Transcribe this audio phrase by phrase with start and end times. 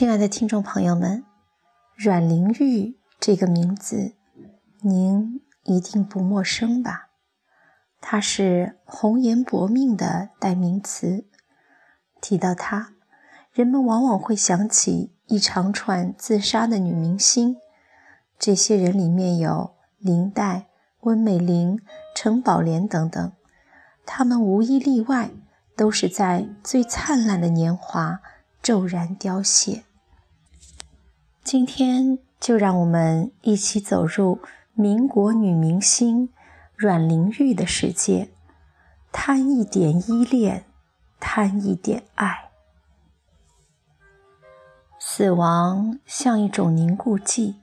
[0.00, 1.26] 亲爱的听众朋友们，
[1.94, 4.14] 阮玲玉这个名字，
[4.80, 7.10] 您一定不陌生吧？
[8.00, 11.26] 她是红颜薄命的代名词。
[12.18, 12.94] 提到她，
[13.52, 17.58] 人们往往会想起一长串自杀的女明星。
[18.38, 20.68] 这些人里面有林黛、
[21.00, 21.78] 温美玲、
[22.16, 23.32] 陈宝莲等等，
[24.06, 25.30] 她们无一例外
[25.76, 28.22] 都是在最灿烂的年华。
[28.62, 29.84] 骤然凋谢。
[31.52, 34.38] 今天就让我们一起走入
[34.72, 36.28] 民国女明星
[36.76, 38.30] 阮玲玉的世界，
[39.10, 40.64] 贪一点依恋，
[41.18, 42.50] 贪一点爱。
[45.00, 47.56] 死亡像一种凝固剂，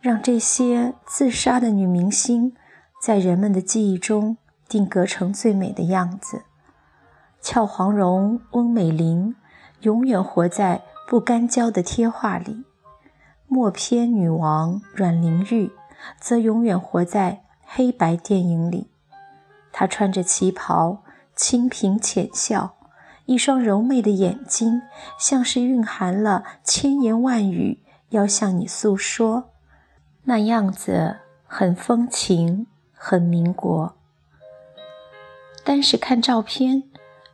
[0.00, 2.56] 让这些自杀的女明星
[3.00, 4.36] 在人们的记忆中
[4.68, 6.42] 定格成最美的样子。
[7.40, 9.36] 俏黄蓉翁美玲。
[9.82, 12.66] 永远活在不干胶的贴画里，
[13.50, 15.72] 默片女王阮玲玉
[16.20, 18.88] 则永远活在黑白电影里。
[19.72, 21.02] 她穿着旗袍，
[21.34, 22.76] 清贫浅笑，
[23.26, 24.80] 一双柔媚的眼睛
[25.18, 29.50] 像是蕴含了千言万语要向你诉说，
[30.24, 33.96] 那样子很风情，很民国。
[35.64, 36.84] 单是看照片，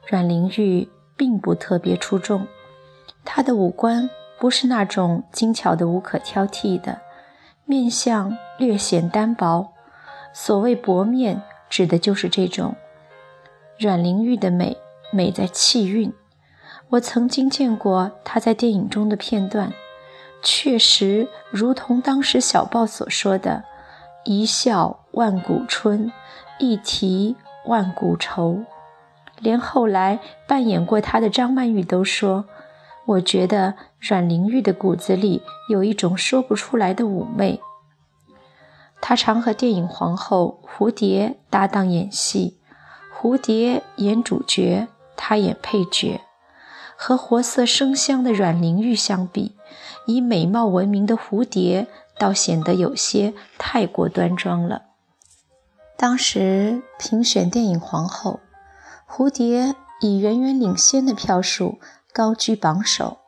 [0.08, 0.88] 阮玲玉。
[1.18, 2.46] 并不特别出众，
[3.24, 7.00] 她的五官不是那种精巧的无可挑剔的，
[7.64, 9.72] 面相略显单薄。
[10.32, 12.76] 所谓薄面，指的就是这种。
[13.78, 14.76] 阮玲玉的美，
[15.10, 16.12] 美在气韵。
[16.90, 19.72] 我曾经见过她在电影中的片段，
[20.42, 23.64] 确实如同当时小报所说的
[24.24, 26.12] ：“一笑万古春，
[26.58, 28.64] 一啼万古愁。”
[29.40, 32.46] 连后来扮演过她的张曼玉都说
[33.06, 37.60] ：“我觉得阮玲玉的骨子里有一种说不出来的妩媚。”
[39.00, 42.58] 她常和电影皇后蝴蝶搭档演戏，
[43.14, 46.20] 蝴蝶演主角，她演配角。
[46.96, 49.54] 和活色生香的阮玲玉相比，
[50.06, 51.86] 以美貌闻名的蝴蝶
[52.18, 54.82] 倒显得有些太过端庄了。
[55.98, 58.40] 当时评选电影皇后。
[59.08, 61.78] 蝴蝶以远远领先的票数
[62.16, 63.18] 高居榜首，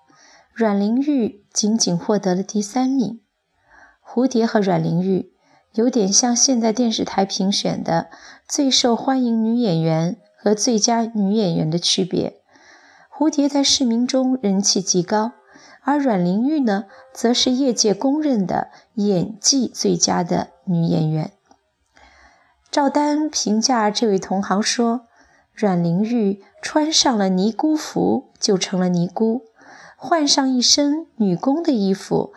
[0.54, 3.20] 阮玲玉仅仅获得了第三名。
[4.02, 5.30] 蝴蝶和阮玲玉
[5.74, 8.08] 有点像现在电视台评选的
[8.48, 12.40] 最受欢迎女演员和最佳女演员的区别。
[13.14, 15.32] 蝴蝶在市民中人气极高，
[15.82, 21.32] 而阮玲玉呢，则是业界公认的演技最佳的女演员。
[22.70, 25.02] 赵丹评价这位同行说。
[25.60, 29.42] 阮玲玉穿上了尼姑服，就成了尼姑；
[29.96, 32.32] 换上一身女工的衣服，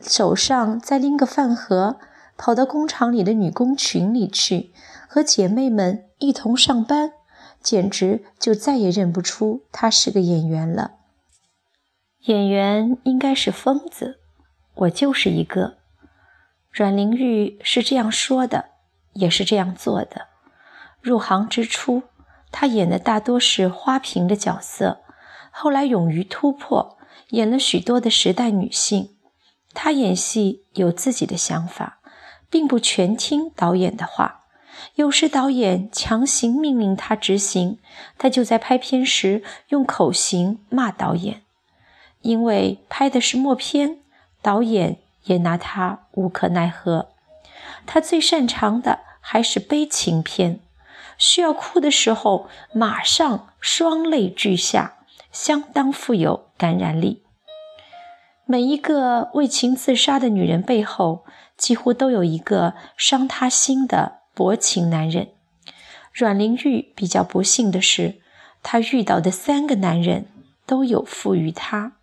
[0.00, 1.98] 手上再拎个饭盒，
[2.36, 4.72] 跑到工厂里的女工群里去，
[5.08, 7.12] 和姐妹们一同上班，
[7.60, 10.92] 简直就再也认不出她是个演员了。
[12.24, 14.18] 演员应该是疯子，
[14.74, 15.76] 我就是一个。
[16.72, 18.70] 阮玲玉是这样说的，
[19.12, 20.28] 也是这样做的。
[21.00, 22.02] 入行之初。
[22.50, 25.00] 她演的大多是花瓶的角色，
[25.56, 26.98] 后来勇于突破，
[27.28, 29.10] 演了许多的时代女性。
[29.72, 32.00] 她演戏有自己的想法，
[32.50, 34.40] 并不全听导演的话。
[34.96, 37.78] 有时导演强行命令她执行，
[38.18, 41.42] 她就在拍片时用口型骂导演。
[42.22, 44.00] 因为拍的是默片，
[44.42, 47.10] 导演也拿她无可奈何。
[47.86, 50.58] 她最擅长的还是悲情片。
[51.16, 54.93] 需要哭的时候，马上双泪俱下，
[55.34, 57.24] 相当富有感染力。
[58.46, 61.24] 每一个为情自杀的女人背后，
[61.56, 65.32] 几乎都有一个伤她心的薄情男人。
[66.12, 68.20] 阮玲玉比较不幸的是，
[68.62, 70.26] 她遇到的三个男人
[70.64, 71.96] 都有负于她。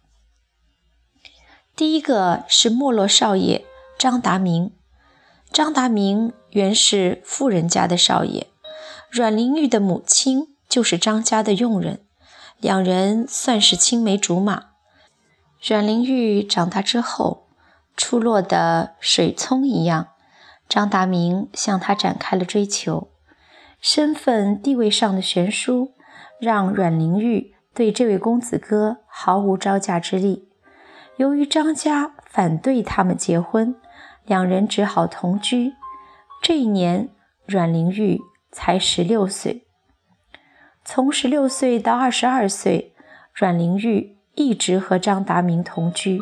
[1.75, 3.63] 第一个是没落少爷
[3.97, 4.73] 张达明，
[5.53, 8.47] 张达明原是富人家的少爷。
[9.09, 12.05] 阮玲玉的母亲就是张家的佣人，
[12.61, 14.65] 两人算是青梅竹马。
[15.61, 17.47] 阮玲玉长大之后，
[17.97, 20.09] 出落的水葱一样，
[20.69, 23.09] 张达明向她展开了追求。
[23.79, 25.93] 身份地位上的悬殊，
[26.39, 30.47] 让阮玲玉对这位公子哥毫无招架之力。
[31.17, 33.75] 由于张家反对他们结婚，
[34.25, 35.73] 两人只好同居。
[36.41, 37.09] 这一年，
[37.45, 38.21] 阮玲玉。
[38.53, 39.65] 才十六岁，
[40.83, 42.93] 从十六岁到二十二岁，
[43.33, 46.19] 阮玲玉一直和张达明同居。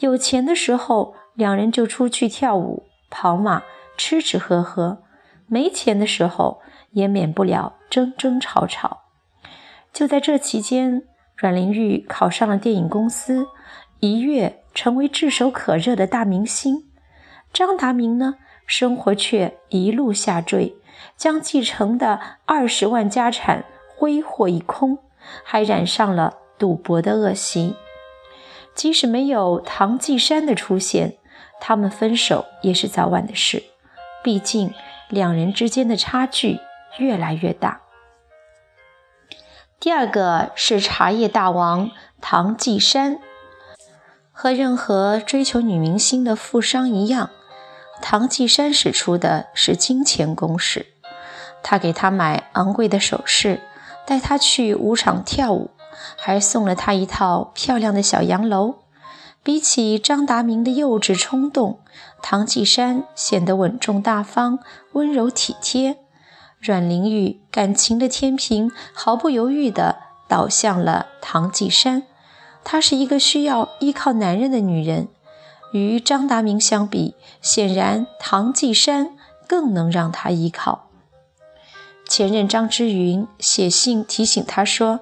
[0.00, 3.62] 有钱的时候，两人就出去跳舞、跑马、
[3.96, 4.98] 吃吃喝喝；
[5.46, 9.04] 没钱的时候，也免不了争争吵吵。
[9.92, 11.02] 就在这期间，
[11.34, 13.46] 阮玲玉考上了电影公司，
[14.00, 16.84] 一跃成为炙手可热的大明星。
[17.52, 18.34] 张达明呢，
[18.66, 20.76] 生活却一路下坠，
[21.16, 23.64] 将继承的二十万家产
[23.98, 24.98] 挥霍一空。
[25.44, 27.74] 还染上了赌博的恶习。
[28.74, 31.18] 即使没有唐季山的出现，
[31.60, 33.64] 他们分手也是早晚的事。
[34.22, 34.72] 毕竟
[35.10, 36.60] 两人之间的差距
[36.98, 37.82] 越来越大。
[39.80, 41.90] 第二个是茶叶大王
[42.20, 43.18] 唐季山，
[44.32, 47.30] 和任何追求女明星的富商一样，
[48.00, 50.86] 唐季山使出的是金钱攻势。
[51.62, 53.60] 他给她买昂贵的首饰。
[54.08, 55.70] 带她去舞场跳舞，
[56.16, 58.76] 还送了她一套漂亮的小洋楼。
[59.42, 61.80] 比起张达明的幼稚冲动，
[62.22, 64.60] 唐季山显得稳重大方、
[64.92, 65.98] 温柔体贴。
[66.58, 69.96] 阮玲玉感情的天平毫不犹豫地
[70.26, 72.04] 倒向了唐季山。
[72.64, 75.08] 她是一个需要依靠男人的女人，
[75.72, 79.10] 与张达明相比，显然唐季山
[79.46, 80.87] 更能让她依靠。
[82.08, 85.00] 前任张之云写信提醒他说：“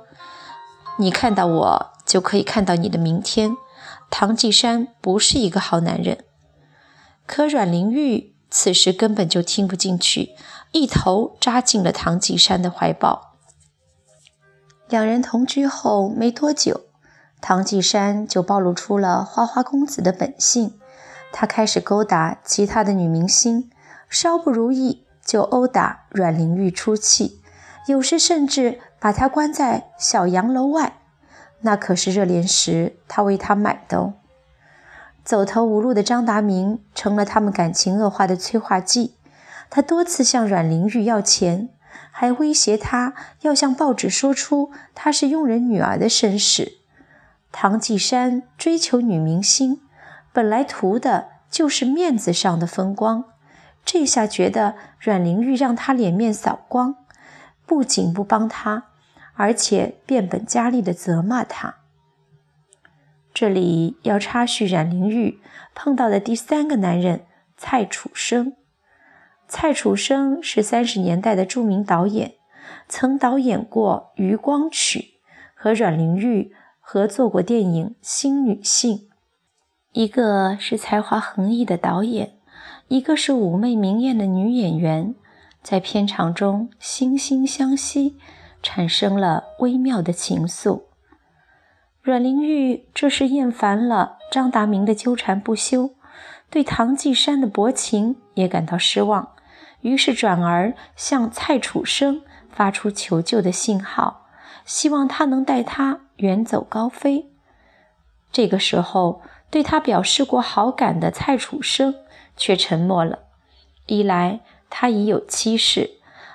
[0.98, 3.56] 你看到我，就可以看到你的明天。”
[4.10, 6.24] 唐季山不是一个好男人。
[7.26, 10.30] 可阮玲玉此时根本就听不进去，
[10.72, 13.36] 一头扎进了唐季山的怀抱。
[14.88, 16.82] 两人同居后没多久，
[17.40, 20.78] 唐季山就暴露出了花花公子的本性，
[21.32, 23.70] 他开始勾搭其他的女明星，
[24.08, 25.05] 稍不如意。
[25.26, 27.42] 就殴打阮玲玉出气，
[27.88, 30.98] 有时甚至把她关在小洋楼外，
[31.62, 34.14] 那可是热恋时他为她买的哦。
[35.24, 39.16] 走投无路的张达明成了他们感情恶化的催化剂，
[39.68, 41.68] 他多次向阮玲玉要钱，
[42.12, 46.78] 还威胁她要向报纸说出她是佣人女儿的身世。
[47.50, 49.80] 唐季山追求女明星，
[50.32, 53.24] 本来图的就是面子上的风光。
[53.86, 56.96] 这下觉得阮玲玉让他脸面扫光，
[57.64, 58.88] 不仅不帮他，
[59.34, 61.76] 而且变本加厉地责骂他。
[63.32, 65.40] 这里要插叙阮玲玉
[65.74, 68.54] 碰到的第三个男人蔡楚生。
[69.46, 72.34] 蔡楚生是三十年代的著名导演，
[72.88, 74.98] 曾导演过《余光曲》，
[75.54, 78.98] 和阮玲玉合作过电影《新女性》。
[79.92, 82.35] 一个是才华横溢的导演。
[82.88, 85.14] 一个是妩媚明艳的女演员，
[85.60, 88.16] 在片场中惺惺相惜，
[88.62, 90.82] 产生了微妙的情愫。
[92.00, 95.90] 阮玲玉这时厌烦了张达明的纠缠不休，
[96.48, 99.30] 对唐季山的薄情也感到失望，
[99.80, 104.28] 于是转而向蔡楚生发出求救的信号，
[104.64, 107.32] 希望他能带她远走高飞。
[108.30, 109.22] 这个时候，
[109.56, 111.94] 对他表示过好感的蔡楚生。
[112.36, 113.20] 却沉默了。
[113.86, 115.92] 一来他已有妻室，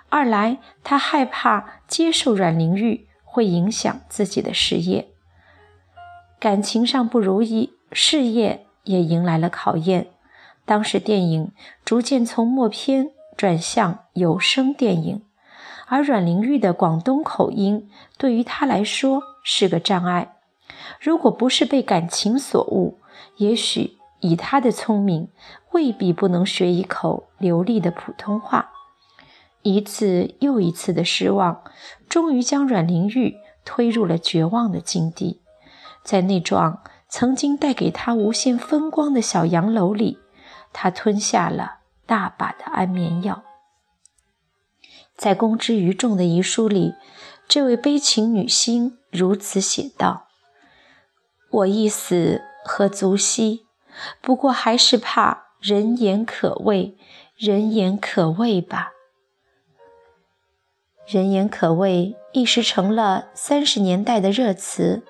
[0.09, 5.09] 二来他害怕接受阮玲玉会影响自己的事业。
[6.39, 10.07] 感情上不如意，事业也迎来了考验。
[10.65, 11.51] 当时电影
[11.85, 15.21] 逐渐从默片转向有声电影，
[15.85, 17.87] 而阮玲玉的广东口音
[18.17, 20.33] 对于他来说是个障碍。
[20.99, 22.97] 如果不是被感情所误，
[23.37, 23.97] 也许。
[24.23, 25.29] 以他的聪明，
[25.71, 28.69] 未必不能学一口流利的普通话。
[29.63, 31.63] 一次又一次的失望，
[32.07, 35.41] 终于将阮玲玉推入了绝望的境地。
[36.03, 40.19] 在那幢曾经带给他无限风光的小洋楼里，
[40.71, 43.43] 他吞下了大把的安眠药。
[45.17, 46.93] 在公之于众的遗书里，
[47.47, 50.27] 这位悲情女星如此写道
[51.49, 53.65] ：“我一死和足惜。”
[54.21, 56.97] 不过还是怕人言可畏，
[57.35, 58.91] 人言可畏吧。
[61.05, 65.03] 人言可畏一时成了三十年代的热词，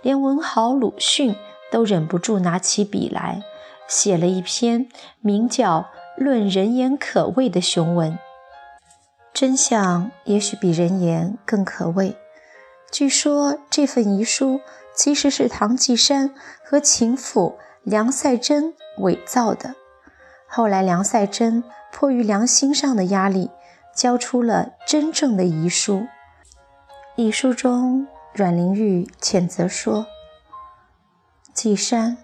[0.00, 1.34] 连文豪鲁迅
[1.72, 3.42] 都忍不住拿起笔来，
[3.88, 4.88] 写了一篇
[5.20, 5.88] 名叫
[6.22, 8.16] 《论人言可畏》的雄文。
[9.34, 12.16] 真相也许比人言更可畏。
[12.92, 14.60] 据说这份遗书
[14.94, 17.58] 其实是唐季山和情妇。
[17.82, 19.74] 梁赛珍伪造的。
[20.46, 23.50] 后来，梁赛珍迫于良心上的压力，
[23.94, 26.06] 交出了真正的遗书。
[27.16, 30.06] 遗书中，阮玲玉谴责说
[31.54, 32.18] ：“季山，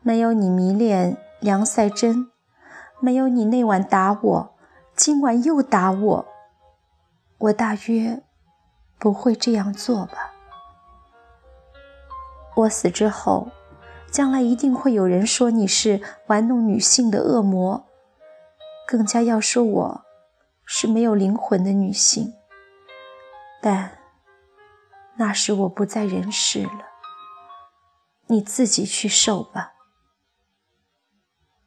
[0.00, 2.30] 没有你迷恋梁赛珍，
[3.00, 4.54] 没有你那晚打我，
[4.96, 6.26] 今晚又打我，
[7.36, 8.22] 我大约
[8.98, 10.32] 不会这样做吧。
[12.60, 13.50] 我死之后，
[14.10, 17.86] 将来一定会有人说你是玩弄女性的恶魔，
[18.86, 20.04] 更加要说我
[20.64, 22.34] 是没有灵魂的女性。
[23.62, 23.98] 但
[25.16, 26.86] 那时我不在人世了，
[28.26, 29.74] 你自己去受吧。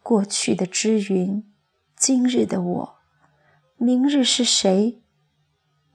[0.01, 1.53] 过去的之云，
[1.95, 2.95] 今日的我，
[3.77, 5.01] 明日是谁？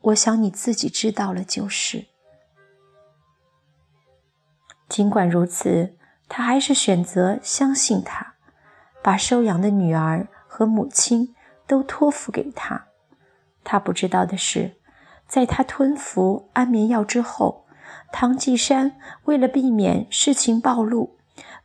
[0.01, 2.07] 我想你自己知道了就是。
[4.89, 5.97] 尽管如此，
[6.29, 8.35] 他还是选择相信他，
[9.03, 11.35] 把收养的女儿和母亲
[11.67, 12.87] 都托付给他。
[13.65, 14.77] 他不知道的是，
[15.27, 17.67] 在他吞服安眠药之后，
[18.11, 21.19] 唐继山为了避免事情暴露，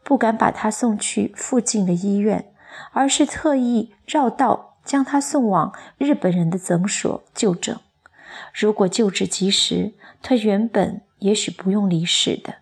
[0.04, 2.52] 不敢把他送去附近的医院，
[2.92, 7.80] 而是特意绕道将他送往日本人的诊所就诊。
[8.54, 12.56] 如果救治及时，他原本也许不用离世的。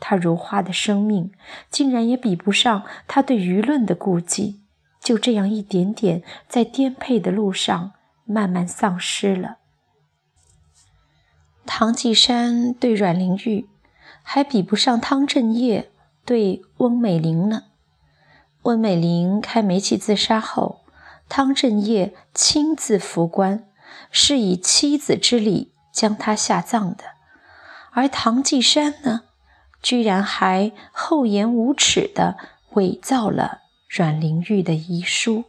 [0.00, 1.30] 他如花的生命，
[1.70, 4.62] 竟然也比不上他对舆论的顾忌，
[5.00, 7.92] 就这样一点点在颠沛的路上
[8.24, 9.58] 慢慢丧失了。
[11.66, 13.68] 唐季山对阮玲玉，
[14.22, 15.90] 还比不上汤镇业
[16.24, 17.64] 对翁美玲呢。
[18.62, 20.80] 温美玲开煤气自杀后，
[21.28, 23.68] 汤镇业亲自扶棺，
[24.10, 27.04] 是以妻子之礼将她下葬的，
[27.92, 29.22] 而唐季山呢？
[29.82, 32.36] 居然还厚颜无耻地
[32.74, 35.44] 伪造了阮玲玉的遗书。